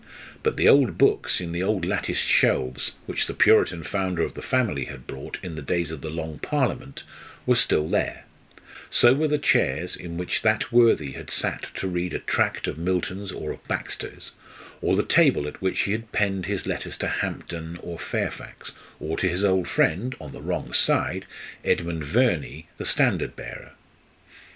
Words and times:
But 0.41 0.55
the 0.57 0.67
old 0.67 0.97
books 0.97 1.39
in 1.39 1.51
the 1.51 1.61
old 1.61 1.85
latticed 1.85 2.25
shelves 2.27 2.93
which 3.05 3.27
the 3.27 3.35
Puritan 3.35 3.83
founder 3.83 4.23
of 4.23 4.33
the 4.33 4.41
family 4.41 4.85
had 4.85 5.05
bought 5.05 5.37
in 5.43 5.53
the 5.53 5.61
days 5.61 5.91
of 5.91 6.01
the 6.01 6.09
Long 6.09 6.39
Parliament 6.39 7.03
were 7.45 7.53
still 7.55 7.87
there; 7.87 8.23
so 8.89 9.13
were 9.13 9.27
the 9.27 9.37
chairs 9.37 9.95
in 9.95 10.17
which 10.17 10.41
that 10.41 10.71
worthy 10.71 11.11
had 11.11 11.29
sat 11.29 11.67
to 11.75 11.87
read 11.87 12.15
a 12.15 12.17
tract 12.17 12.65
of 12.67 12.79
Milton's 12.79 13.31
or 13.31 13.51
of 13.51 13.67
Baxter's, 13.67 14.31
or 14.81 14.95
the 14.95 15.03
table 15.03 15.47
at 15.47 15.61
which 15.61 15.81
he 15.81 15.91
had 15.91 16.11
penned 16.11 16.47
his 16.47 16.65
letters 16.65 16.97
to 16.97 17.07
Hampden 17.07 17.77
or 17.83 17.99
Fairfax, 17.99 18.71
or 18.99 19.17
to 19.17 19.29
his 19.29 19.43
old 19.45 19.67
friend 19.67 20.15
on 20.19 20.31
the 20.31 20.41
wrong 20.41 20.73
side 20.73 21.27
Edmund 21.63 22.03
Verney 22.03 22.67
the 22.77 22.85
standard 22.85 23.35
bearer. 23.35 23.73